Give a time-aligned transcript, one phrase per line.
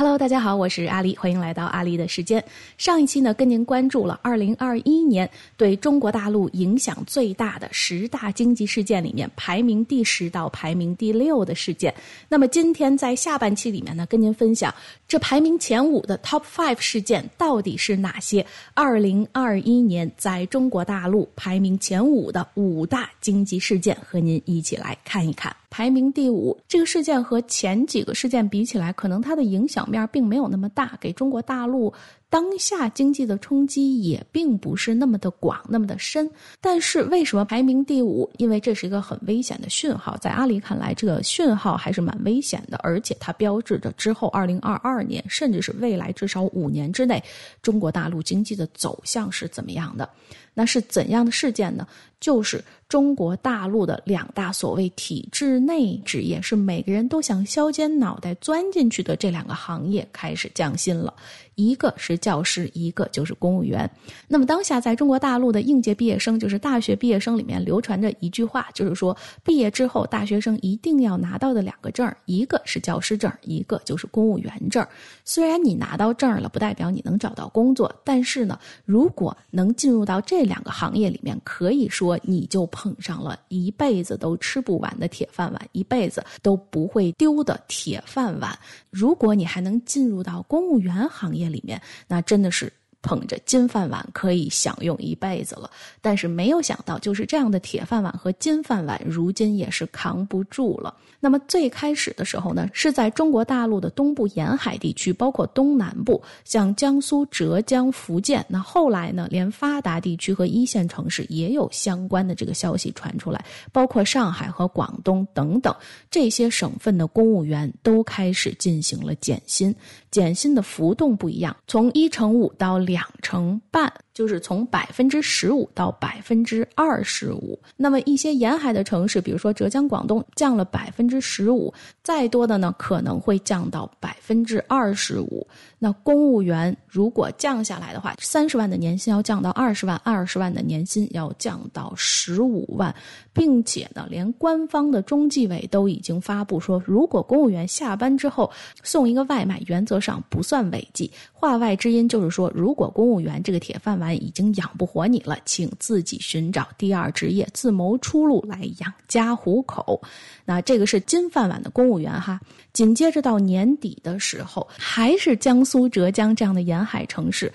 [0.00, 2.42] Hello，大家好，我是阿丽，欢迎来到阿丽的时间。
[2.78, 11.94] 上一期呢，跟您关注了2021年对中国大陆影响最大的十大经济事件里面排名第十到排名第六的事件。
[12.30, 14.74] 那么今天在下半期里面呢，跟您分享
[15.06, 18.46] 这排名前五的 Top Five 事件到底是哪些
[18.76, 25.54] ？2021年在中国大陆排名前五的五大经济事件，和您一起来看一看。
[25.72, 31.92] 排名第五，这个事件和前几个事件比起来，可能它的影响面并没有那么大，给中国大陆
[32.30, 36.30] 当下经济的冲击也并不是那么的广、那么的深。
[36.60, 38.30] 但是为什么排名第五？
[38.38, 47.20] 因为这是一个很危险的讯号，在阿里看来，这个讯号还是蛮危险的，而且它标志着之后二零二二年，甚至是未来至少五年之内，
[47.60, 50.08] 中国大陆经济的走向是怎么样的？
[50.54, 51.86] 那是怎样的事件呢？
[52.18, 61.14] 就是中国大陆的两大所谓体制内职业，是每个人都想削尖脑袋钻进去的这两个行业开始降薪了。
[61.60, 63.88] 一个是教师，一个就是公务员。
[64.26, 74.86] 那么当下在中国大陆的应届毕业生，就是大学毕业生里面流传着一句话，就是说毕业之后大学生一定要拿到的两个证一个是教师证，一个就是公务员证。
[75.32, 88.58] 虽然你拿到证了，不代表你能找到工作，但是呢，如果能进入到这两个行业里面，可以说你就碰上了一辈子都吃不完的铁饭碗，一辈子都不会丢的铁饭碗。
[88.90, 92.72] 如果你还能进入到公务员行业里面，那真的是。
[93.02, 95.70] 捧着金饭碗可以享用一辈子了，
[96.00, 100.94] 但是没有想到，就是这样的铁饭碗和金饭碗，如今也是扛不住了。
[101.22, 108.44] 那么最开始的时候呢，是在中国大陆的东部沿海地区，包括东南部，像江苏、浙江、福建。
[108.48, 115.74] 那后来呢，连发达地区和一线城市也有相关的这个消息传出来，包括上海和广东等等
[116.10, 119.74] 这些省份的公务员都开始进行了减薪，
[120.10, 122.78] 减薪的浮动不一样，从一成五到。
[122.78, 123.92] 两成半。
[124.20, 131.72] 就是从百分之十五到百分之二十五，那么一些沿海的城市，比如说浙江、广东，降了百分之十五，
[132.02, 135.46] 再多的呢可能会降到百分之二十五。
[135.78, 142.94] 那公务员如果降下来的话，三十万的年薪要降到二十万，二十万的年薪要降到十五万，
[143.32, 151.10] 并且呢，连官方的中纪委都已经发布说，如果公务员下班之后送一个外卖，原则上不算违纪。
[151.32, 154.09] 话外之音就是说，如果公务员这个铁饭碗。
[154.14, 160.00] 已经养不活你了，请自己寻找第二职业，自谋出路来养家糊口。
[160.44, 162.40] 那这个是金饭碗的公务员哈。
[162.72, 167.52] 紧接着到年底的时候，还是江苏、浙江这样的沿海城市，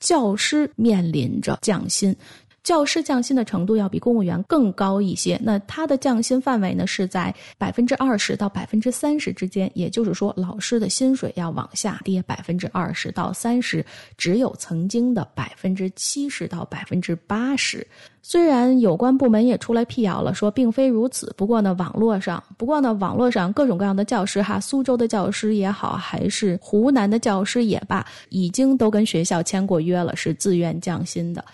[0.00, 2.14] 教师面临着降薪。
[2.64, 13.84] 教师降薪的程度要比公务员更高一些，那它的降薪范围呢是在百分之二十到百分之三十之间，也就是说，老师的薪水要往下跌百分之二十到三十，
[14.16, 17.86] 只有曾经的百分之七十到百分之八十。
[18.22, 31.44] 虽然有关部门也出来辟谣了，说并非如此，不过呢，网络上，不过呢，网络上各种各样的教师哈，苏州的教师也好，还是湖南的教师也罢，已经都跟学校签过约了，是自愿降薪的。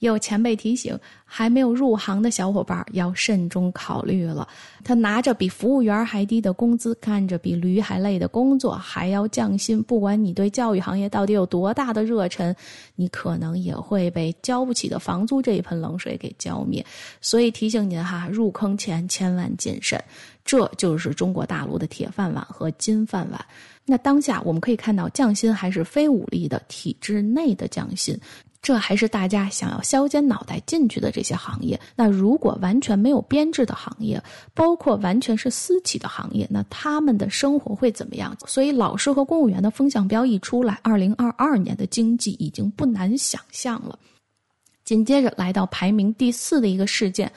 [0.00, 4.46] 有前辈提醒，还没有入行的小伙伴要慎重考虑了。
[4.84, 9.82] 他拿着比服务员还低的工资，干着比驴还累的工作，还要降薪。
[9.82, 12.54] 不管你对教育行业到底有多大的热忱，
[12.94, 16.84] 你可能也会被交不起的房租这一盆冷水给浇灭。
[17.20, 20.02] 所以提醒您哈，入坑前千万谨慎。
[20.44, 23.44] 这就是中国大陆的铁饭碗和金饭碗。
[23.84, 28.18] 那当下我们可以看到，降薪还是非武力的体制内的降薪。
[28.60, 31.80] 这还是大家想要削尖脑袋进去的这些行业。
[31.96, 38.36] 那如果完全没有编制的行业，包括完全是私企的行业，那他们的生活会怎么样？
[38.46, 43.98] 所以，老师和公务员的风向标一出来，二零二二年的经济已经不难想象了。
[44.84, 47.30] 紧接着来到排名第四的一个事件。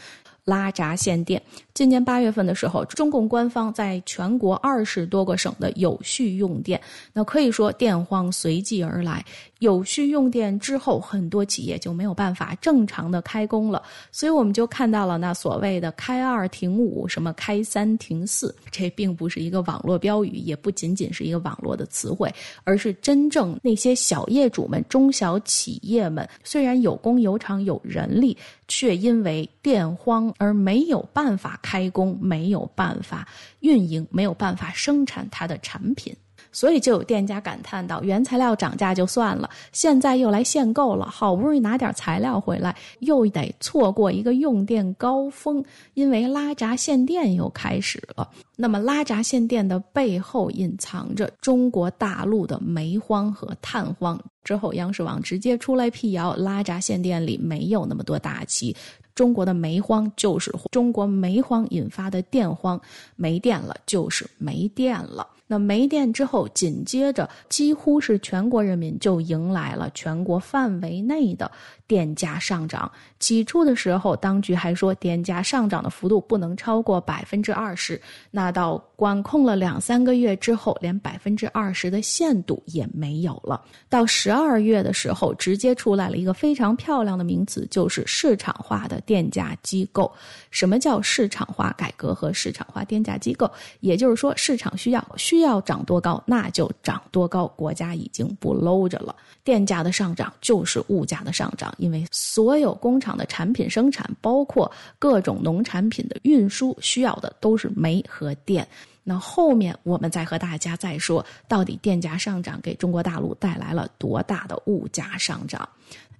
[0.43, 1.39] 拉闸限电。
[1.71, 6.81] 今年八月份的时候，中共官方在全国二十多个省的有序用电，
[7.13, 9.23] 那可以说电荒随即而来。
[9.61, 28.35] 有序用电之后，很多企业就没有办法正常的开工了，所以我们就看到了那所谓的“开二停五”什么“开三停四”，这并不是一个网络标语，也不仅仅是一个网络的词汇，而是真正那些小业主们、中小企业们，虽然有工有厂有人力，
[28.67, 33.27] 却因为电荒而没有办法开工，没有办法
[33.59, 36.15] 运营，没有办法生产它的产品。
[36.51, 45.63] 所以就有店家感叹道：“原材料涨价就算了，现在又来限购了，好不容易拿点材料回来，又得错过一个用电高峰，
[45.93, 48.29] 因为拉闸限电又开始了。
[48.55, 54.19] 那么拉闸限电的背后隐藏着中国大陆的煤荒和炭荒。
[54.43, 58.75] 之后，央视网直接出来辟谣，拉闸限电里没有那么多大旗。”
[59.15, 62.79] 中国的煤荒就是中国煤荒引发的电荒，
[63.15, 65.27] 没电了就是没电了。
[65.47, 71.51] 那没电之后，紧接着几乎是全国人民就迎来了全国范围内的
[71.85, 72.89] 电价上涨。
[73.19, 78.01] 起初的时候，当局还说电价上涨的幅度不能超过百分之二十。
[78.31, 83.61] 那到管控了两三个月之后，连百分之二十的限度也没有了。
[83.89, 90.09] 到十二月的时候，直接出来了一个非常漂亮的名词，就是市场化的电价机构。
[90.49, 93.51] 什么叫市场化改革和市场化电价机构？
[93.81, 95.41] 也就是说，市场需要需。
[95.41, 97.47] 要涨多高，那就涨多高。
[97.47, 108.67] 国家已经不搂着了，电价的上涨就是物价的上涨，因为所有工厂的产品生产，包括各种农产品的运输，需要的都是煤和电。
[109.03, 115.67] 那后面我们再和大家再说，到底电价上涨给中国大陆带来了多大的物价上涨？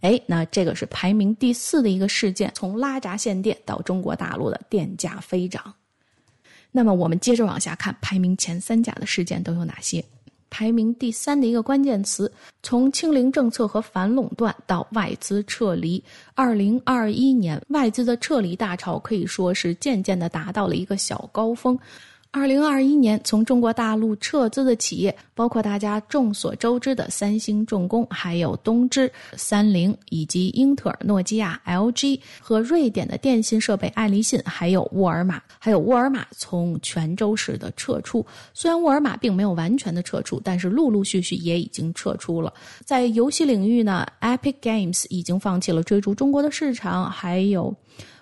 [0.01, 5.73] 哎，那这个是排名第四的一个事件，从拉闸限电到中国大陆的电价飞涨。
[6.71, 10.03] 那么我们接着往下看，排名前三甲的事件都有哪些？
[10.49, 12.29] 排名第三的一个关键词，
[12.61, 16.03] 从清零政策和反垄断到外资撤离，
[16.33, 21.79] 二零二一年外资的撤离大潮可以说是渐渐的达到了一个小高峰。
[22.33, 38.25] 二零二一年，从中国大陆撤资的企业，包括大家众所周知的三星重工，还有东芝、三菱，以及英特尔、诺基亚、LG 和瑞典的电信设备爱立信，还有沃尔玛，还有沃尔玛从泉州市的撤出。
[38.53, 42.53] 虽然沃尔玛并没有完全的撤出，但是陆陆续续也已经撤出了。
[42.85, 47.75] 在游戏领域呢，Epic Games 已经放弃了追逐中国的市场，还有。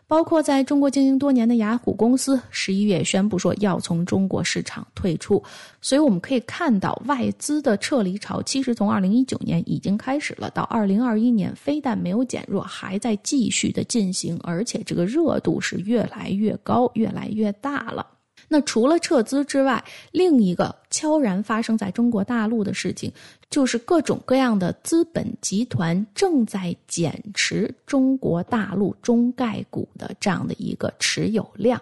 [0.09, 5.41] 包括在中国经营多年的雅虎公司，十一月宣布说要从中国市场退出。
[5.81, 18.18] 所以我们可以看到，外资的撤离潮其实从二零一九年已经开始了，到二零二一年非但没有减弱，还在继续的进行，而且这个热度是越来越高，越来越大了。
[18.49, 19.81] 那除了撤资之外，
[20.11, 23.13] 另一个悄然发生在中国大陆的事情，
[23.49, 31.79] 就是各种各样的资本集团正在减持中国大陆中概股的这样的一个持有量。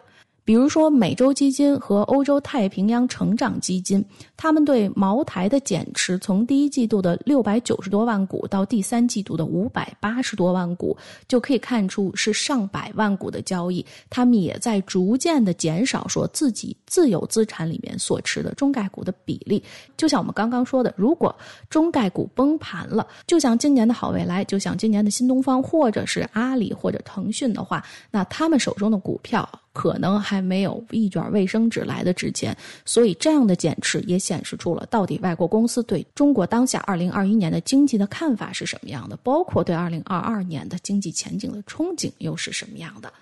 [0.48, 4.02] 比如说，美洲基金和欧洲太平洋成长基金，
[4.38, 10.96] 他们对茅台的减持，从第一季度的六百九十多万股到第三季度的五百八十多万股，
[11.28, 13.86] 就可以看出是上百万股的交易。
[14.10, 19.62] 他们也在逐渐的减少说自己自有资产里面所持的中概股的比例。
[19.98, 21.36] 就像我们刚刚说的，如果
[21.70, 29.46] 中概股崩盘了，就像今年的好未来，就像今年的新东方，或者是阿里或者腾讯的话，那他们手中的股票。
[29.78, 43.14] 可能还没有一卷卫生纸来的值钱，所以这样的减持也显示出了到底外国公司对中国当下二零二一年的经济的看法是什么样的，包括对二零二二年的经济前景的憧憬又是什么样的。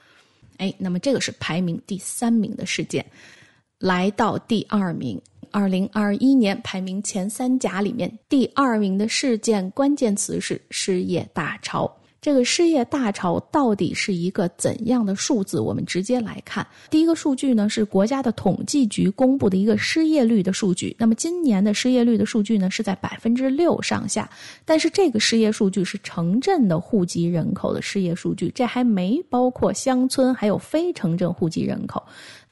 [0.56, 3.06] 哎，那么这个是排名第三名的事件，
[3.78, 11.94] 来到第二名，二零二一年排名前三甲里面第二名的事件关键词是失业大潮。
[12.26, 15.60] 这个失业大潮到底是一个怎样的数字？
[15.60, 20.96] 我们直接来看，第一个数据呢是国家的统计局公布的一个失业率的数据。
[20.98, 24.28] 那么今年的失业率的数据呢是在百分之六上下，
[24.66, 32.04] 但是这个失业数据是城镇的户籍人口的失业数据，这还没包括乡村还有非城镇户籍人口。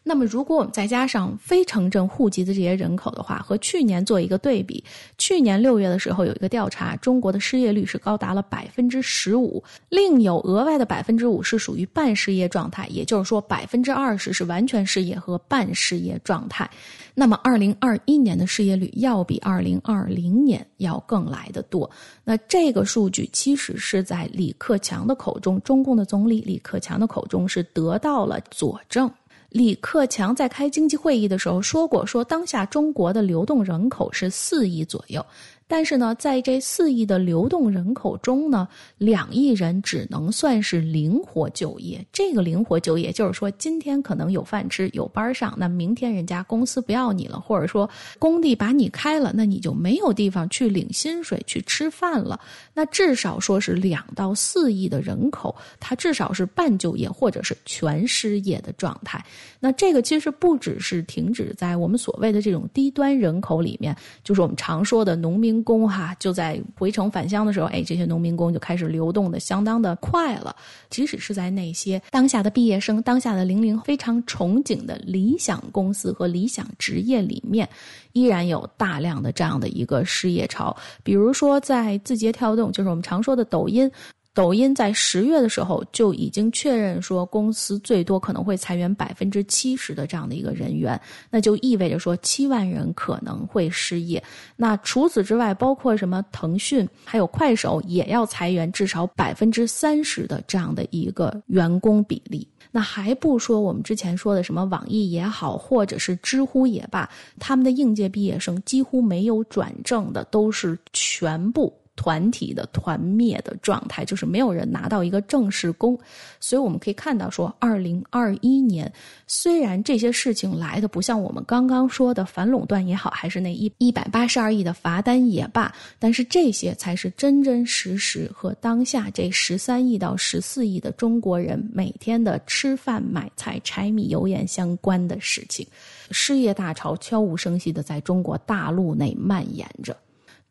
[0.05, 4.83] 那么，如果我们再加上非城镇户籍的这些人口的话，和去年做一个对比，
[5.17, 16.69] 去年六月的时候有一个调查，中国的失业率是高达了百分之十五，另有额外的百分之五是属于半失业状态，也就是说百分之二十是完全失业和半失业状态。
[17.15, 21.89] 那么，二零二一年的失业率要比二零二零年要更来的多。
[22.25, 29.09] 那这个数据其实是在李克强的口中，中共的总理李克强的口中是得到了佐证。
[29.53, 35.23] 李克强在开经济会议的时候说过，说当下中国的流动人口是四亿左右，
[35.67, 38.67] 但是呢，在这四亿的流动人口中呢，
[38.97, 42.05] 两亿人只能算是灵活就业。
[42.11, 47.89] 这个灵活就业就是说，今天可能有饭吃、有班上，那明天人家公司不要你了，或者说
[48.19, 52.39] 工地把你开了，那你就没有地方去领薪水、去吃饭了。
[52.73, 59.23] 那至少说是两到四亿的人口，他至少是半就业或者是全失业的状态。
[59.59, 70.55] 那这个其实不只是停止在我们所谓的这种低端人口里面，就是我们常说的农民工哈，就在回城返乡的时候，哎，这些农民工就开始流动的相当的快了。
[70.89, 77.67] 即使是在那些当下的毕业生、当下的零零非常憧憬的理想公司和理想职业里面，
[78.13, 80.73] 依然有大量的这样的一个失业潮。
[81.03, 83.91] 比如说在字节跳动，就是我们常说的抖音。
[84.33, 90.99] 抖音在十月的时候就已经确认说，公司最多可能会裁员百分之七十的这样的一个人员，
[91.29, 94.21] 那就意味着说七万人可能会失业。
[94.55, 102.47] 那除此之外，包括什么腾讯还有快手也要裁员至少百分之三十的这样的一个员工比例。
[102.71, 107.07] 那还不说我们之前说的什么网易也好，或者是知乎也罢，
[107.39, 111.71] 他们的应届毕业生几乎没有转正的，都是全部。
[111.95, 115.97] 团体的团灭的状态，就是没有人拿到一个正式工，
[116.39, 118.91] 所以我们可以看到说，二零二一年
[119.27, 135.65] 虽然这些事情来的不像我们刚刚说的反垄断也好，还是那一一百八十二亿的罚单也罢，但是这些才是真真实实和当下这十三亿到十四亿的中国人每天的吃饭、买菜、柴米油盐相关的事情，
[136.11, 139.95] 失业大潮悄无声息的在中国大陆内蔓延着。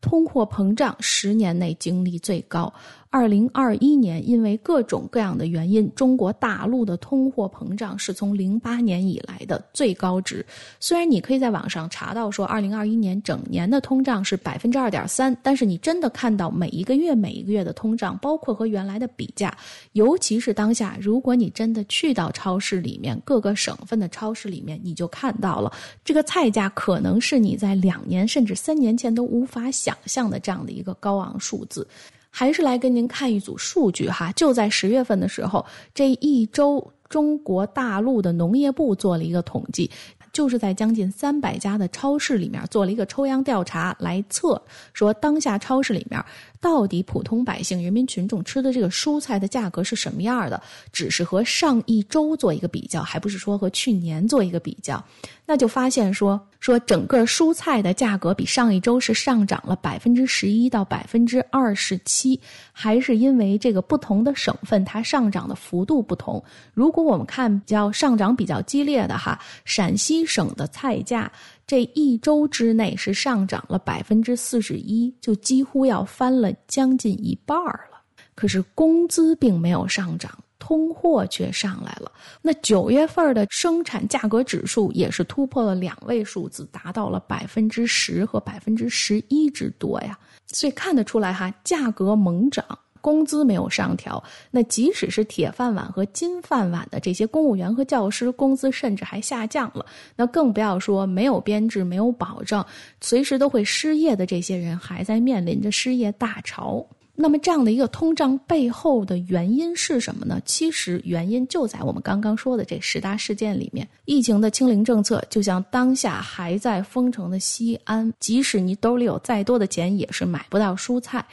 [0.02, 2.71] 通货膨胀十年内经历最高。
[3.12, 10.42] 二零二一年，因为各种各样的原因，中国大陆的通货膨胀是从零八年以来的最高值。
[10.81, 19.54] 虽然你可以在网上查到说，二零二一年整年的通胀是百分之二点三，但是你真的看到每一个月每一个月的通胀，包括和原来的比价，
[19.92, 25.71] 尤其是当下，如果你真的去到超市里面，各个省份的超市里面，你就看到了
[26.02, 31.87] 这个菜价可能是你在两年甚至三年前都无法想象的这样的一个高昂数字。
[32.35, 39.91] 还是来跟您看一组数据哈，就在十月份的时候，这一周中国大陆的农业部做了一个统计，
[40.33, 44.61] 就是在将近三百家的超市里面做了一个抽样调查，来测
[44.95, 46.25] 说当下超市里面
[46.62, 55.04] 到底普通百姓、人民群众吃的这个蔬菜的价格是什么样的，只是和上一周做一个比较，还不是说和去年做一个比较。
[55.45, 62.40] 那就发现说说整个蔬菜的价格比上一周是上涨了百分之十一到百分之二十七，
[62.71, 66.42] 还是因为这个不同的省份它上涨的幅度不同。
[66.73, 71.31] 如果我们看比较上涨比较激烈的哈，陕西省的菜价
[71.73, 78.02] 这一周之内是上涨了百分之四十一，就几乎要翻了将近一半了。
[78.35, 80.31] 可是工资并没有上涨。
[80.59, 82.12] 通货却上来了，
[82.43, 90.17] 那九月份的生产价格指数也是突破了两位数字，达到了百分之十和百分之十一之多呀。
[90.49, 92.64] 所以看得出来哈，价格猛涨，
[93.02, 94.23] 工资没有上调。
[94.50, 99.85] 那即使是铁饭碗和金饭碗的这些公务员和教师，工资甚至还下降了。
[100.16, 102.66] 那更不要说没有编制、没有保障，
[103.02, 106.87] 随时都会失业的这些人，还在面临着失业大潮。
[107.14, 110.40] 那么，这样的一个通胀背后的原因是什么呢？
[110.47, 113.87] 其实原因就在我们刚刚说的这十大事件里面。
[114.07, 121.25] 疫情的清零政策，就像当下还在封城的西安，即使你兜里有再多的钱，也是买不到蔬菜。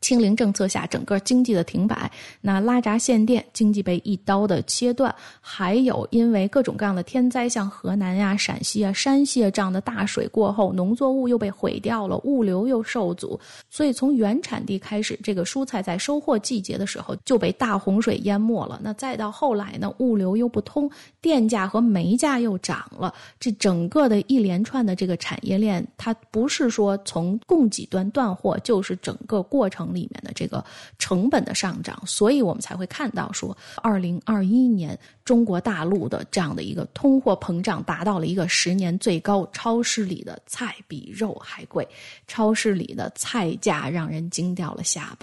[0.00, 2.12] 清零政策下，整个经济的停摆，
[2.42, 18.78] 那拉闸限电，经济被一刀的切断，还有因为各种各样的天灾，像河南呀、陕西啊、山西啊这样的大水过后，农作物又被毁掉了，物流又受阻，所以从原产地开始，这个蔬菜在收获季节的时候就被大洪水淹没了。
[18.82, 20.88] 那再到后来呢，物流又不通，
[21.22, 29.94] 电价和煤价又涨了，这整个的一连串的这个产业链，它不是说从供给端断货，就是整个过程。
[29.94, 30.64] 里面的这个
[30.98, 41.86] 成本的上涨，所以我们才会看到说，二零二一年中国大陆的这样的一个通货膨胀达到了一个十年最高，超市里的菜比肉还贵，
[42.26, 45.13] 超市里的菜价让人惊掉了下巴。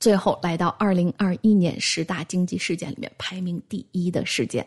[0.00, 4.66] 最后来到二零二一年十大经济事件里面排名第一的事件。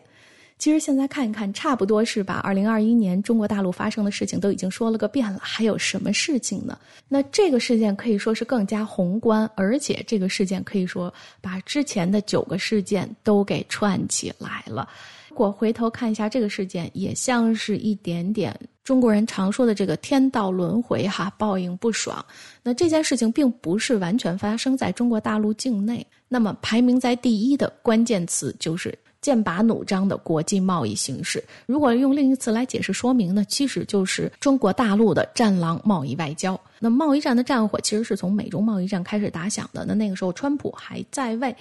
[0.56, 6.78] 其实现在看一看，差不多是把二零二一年中国大陆发生的事情都已经说了个遍了，还有什么事情呢？
[7.08, 14.88] 那这个事件可以说是更加宏观，而且这个事件可以说把之前的九个事件都给串起来了。
[15.28, 22.22] 如果回头看一下这个事件，也像是一点点中国人常说的这个天道轮回哈，报应不爽。
[22.62, 26.06] 那这件事情并不是完全发生在中国大陆境内。
[26.28, 31.42] 那么排名在第一的关键词就是剑拔弩张的国际贸易形势。
[31.64, 36.60] 如果用另一词来解释说明呢，其实就是中国大陆的战狼贸易外交。
[36.78, 39.86] 那贸易战的战火其实是从美中贸易战开始打响的。
[39.86, 41.56] 那那个时候川普还在位。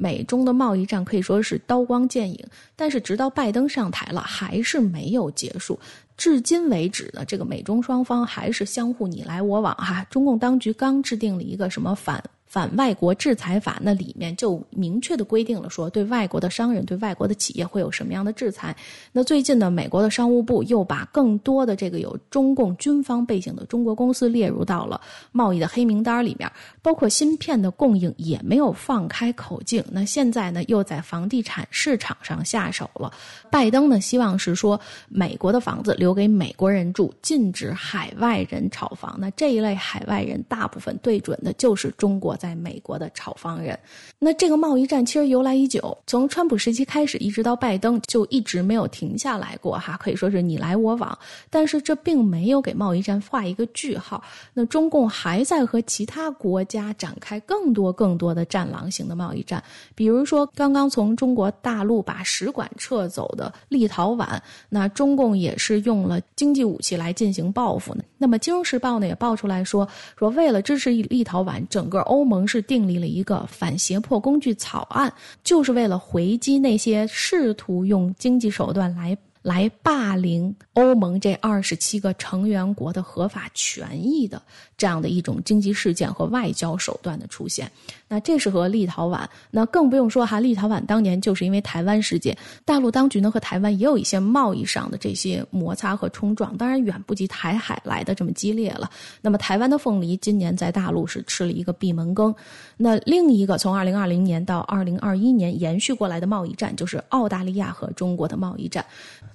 [0.00, 2.38] 美中的贸易战可以说是刀光剑影，
[2.76, 5.76] 但是直到拜登上台了，还是没有结束。
[6.18, 10.04] 至今为止呢，这个美中双方还是相互你来我往哈。
[10.10, 12.22] 中共当局刚制定了一个什么反。
[12.48, 18.74] 反外国制裁法那里面就明确的规定了，说对外国的商人、对外国的企业会有什么样的制裁。
[19.12, 24.98] 那最近呢，美国的商务部又把更多的这个有中共军方背景的中国公司列入到了
[25.30, 26.50] 贸易的黑名单里面，
[26.80, 29.84] 包括芯片的供应也没有放开口径。
[29.92, 33.12] 那现在呢，又在房地产市场上下手了。
[33.50, 39.18] 拜登呢，希望是说美国的房子留给美国人住，禁止海外人炒房。
[39.20, 42.37] 那这一类海外人大部分对准的就是中国。
[42.38, 43.78] 在美国的炒房人，
[44.18, 51.18] 那这个贸易战其实由来已久，从川普时期开始，一直到拜登就一直没有停下来过哈，可以说是你来我往。
[51.50, 54.22] 但是这并没有给贸易战画一个句号。
[54.54, 59.62] 那中共还在和其他国家展开更多更多的战狼型的贸易战，
[59.94, 68.04] 比如说刚刚从中国大陆把使馆撤走的立陶宛，那中共也是用了经济武器来进行报复呢。
[68.16, 84.42] 那么《金融时报》呢也爆出来说，说为了支持立陶宛，整个欧盟是订立了一个反胁迫工具草案，就是为了回击那些试图用经济手段来来霸凌欧盟这二十七个成员国的合法权益的。
[84.76, 87.70] 这样的一种经济事件和外交手段的出现，
[88.08, 98.90] 那这是和立陶宛，那更不用说哈，立陶宛当年就是因为台湾事件，大陆当局呢和台湾也有一些贸易上的这些摩擦和冲撞，当然远不及台海来的这么激烈了。
[99.20, 102.34] 那么台湾的凤梨今年在大陆是吃了一个闭门羹，
[102.76, 108.84] 那另一个从二零二零年到二零二一年延续过来的贸易战，就是澳大利亚和中国的贸易战。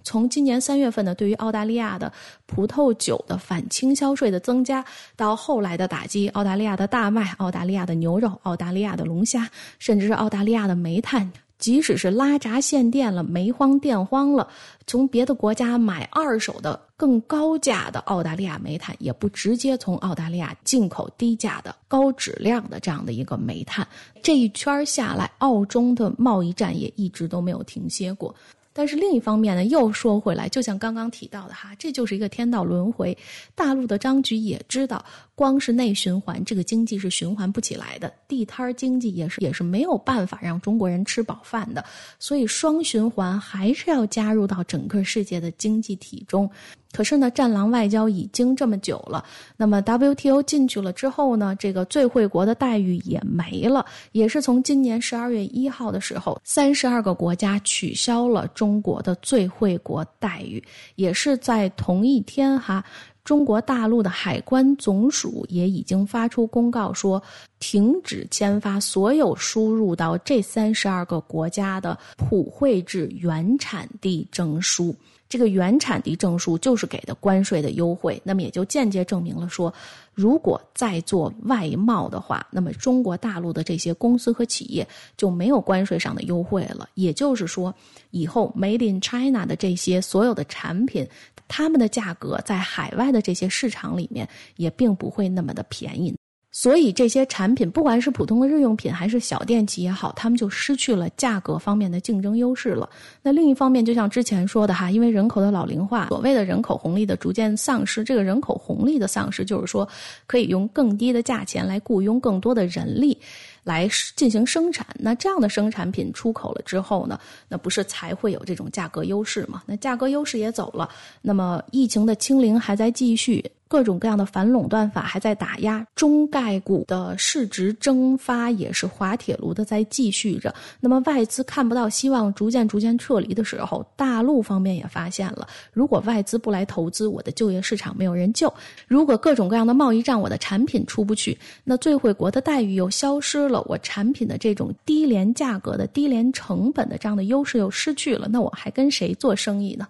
[0.04, 2.12] 从今年三月份呢，对于澳大利亚的
[2.46, 4.84] 葡萄酒的反倾销税的增加，
[5.16, 11.30] 到后来的打击，澳大利亚的大麦、澳大利亚的牛肉、澳大大利亚的龙虾，甚至是澳大利亚的煤炭，
[11.60, 14.48] 即使是拉闸限电了、煤荒电荒了，
[14.88, 23.86] 从别的国家买二手的更高价的澳大利亚煤炭，也不直接从澳大利亚进口低价的高质量的这样的一个煤炭。
[24.22, 28.34] 这一圈下来，澳中的贸易战也一直都没有停歇过。
[28.74, 33.16] 但是另一方面呢，又说回来，就像刚刚提到的哈，这就是一个天道轮回。
[33.54, 41.86] 大陆的当局也知道，光是内循环，这个经济是循环不起来的，地摊经济也是也是没有办法让中国人吃饱饭的。
[42.18, 46.50] 所以双循环还是要加入到整个世界的经济体中。
[46.94, 49.26] 可是呢，战狼外交已经这么久了，
[49.58, 60.64] 那么 WTO 进去了之后呢，这个最惠国的待遇也没了，也是从今年十二月一号的时候，三十二个国家取消了中国的最惠国待遇，
[60.96, 62.86] 也是在同一天哈，
[63.24, 67.22] 中国大陆的海关总署也已经发出公告说，
[67.60, 74.96] 停止签发所有输入到这三十二个国家的普惠制原产地证书。
[75.34, 79.74] 这个原产地证书就是给的关税的优惠，那么也就间接证明了说，
[80.14, 86.88] 如果再做外贸的话，那么中国大陆的这些公司和企业就没有关税上的优惠了。
[86.94, 87.74] 也就是说，
[88.12, 91.04] 以后 Made in China 的这些所有的产品，
[91.48, 96.16] 他们的价格在海外的这些市场里面也并不会那么的便宜。
[96.56, 102.88] 所以这些产品，不管是普通的日用品还是小电器也好，他们就失去了价格方面的竞争优势了。
[103.24, 109.86] 那另一方面，就像之前说的哈，因为人口的老龄化，所谓的人口红利的逐渐丧失，这个人口红利的丧失，就是说
[110.28, 113.18] 可以用更低的价钱来雇佣更多的人力
[113.64, 114.86] 来进行生产。
[115.00, 119.64] 那这样的生产品出口了之后呢，那不是才会有这种价格优势吗？
[119.66, 120.88] 那价格优势也走了，
[121.20, 123.44] 那么疫情的清零还在继续。
[123.74, 130.54] 各种各样的反垄断法还在打压中概股的市值蒸发，也是滑铁卢的在继续着。
[130.80, 138.54] 那么外资看不到希望，逐渐逐渐撤离的时候，大陆方面也发现了，如果外资不来投资，我的就业市场没有人救。
[138.88, 149.88] 如果各种各样的贸易战，我的产品出不去，那最惠国的待遇又消失了，我产品的这种低廉价格的、低廉成本的这样的优势又失去了，那我还跟谁做生意呢？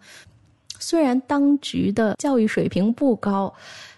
[0.84, 3.54] 虽然当局的教育水平不高。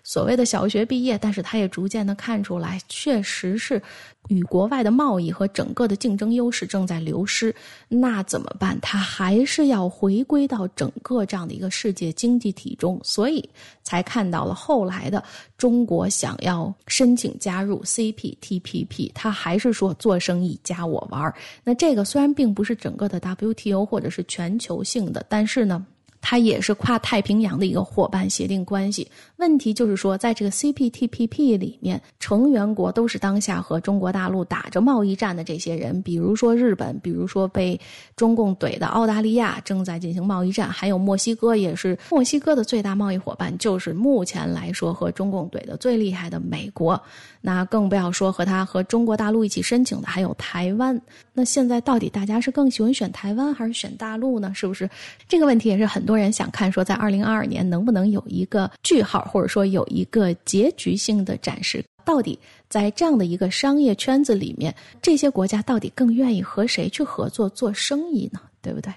[0.08, 3.82] 所谓的小学毕业，但是他也逐渐的看出来，确实是
[4.28, 7.52] 与国外的贸易和整个的竞争优势正在流失。
[7.90, 8.80] 那怎么办？
[8.82, 13.50] 他还是要回归到整个这样的一个世界经济体中，所以
[13.82, 15.24] 才看到了后来的
[15.58, 19.10] 中国想要申请加入 CPTPP。
[19.16, 25.84] 他还是说做生意加我玩那这个虽然并不是整个的 WTO 或者是全球性的，但是呢。
[26.28, 29.08] 它也是跨太平洋的一个伙伴协定关系。
[29.38, 37.80] 问题就是说，在这个 CPTPP 里面，成员国都是当下和中国大陆打着贸易战的这些人，比如说日本，比如说被
[38.16, 47.00] 中共怼的澳大利亚正在进行贸易战，还有墨西哥也是墨西哥的最大贸易伙伴，就是目前来说和中共怼的最厉害的美国。
[47.40, 51.00] 那更不要说和他和中国大陆一起申请的还有台湾。
[51.38, 54.54] 那现在到底大家是更喜欢选台湾还是选大陆呢？
[54.56, 54.90] 是不是
[55.28, 56.72] 这个问题也是很多人想看？
[56.72, 61.84] 说在二零二二年能不能有一个句号，或者说有一个结局性的展示？
[62.06, 68.40] 到底在这样的一个商业圈子里面，这些国家到底更愿意和谁去合作做生意呢？
[68.62, 68.94] 对不对？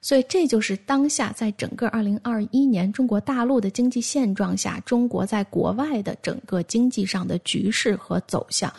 [0.00, 8.72] 所以，这就是当下在整个二零二一年中国大陆的经济现状下，中国在国外的整个经济上的局势和走向。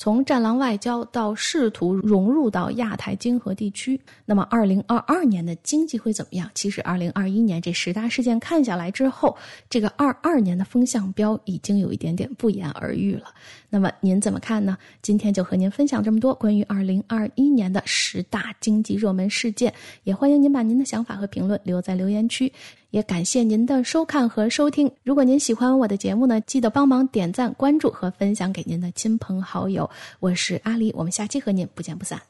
[0.00, 6.50] 从战狼外交到试图融入到亚太经合地区，那么二零二二年的经济会怎么样？
[6.54, 9.36] 其实二零二一年这十大事件看下来之后，
[9.68, 13.26] 这个二二年的风向标已经有一点点不言而喻了。
[13.68, 14.78] 那么您怎么看呢？
[15.02, 19.70] 今天就和您分享这么多关于二零二一年的十大经济热门事件，
[20.04, 22.50] 也欢迎您把您的想法和评论留在留言区。
[22.90, 24.90] 也感谢您的收看和收听。
[25.02, 29.88] 如果您喜欢我的节目呢，记得帮忙点赞、关注和分享给您的亲朋好友。
[30.18, 32.20] 我是阿狸，我们下期和您不见不散。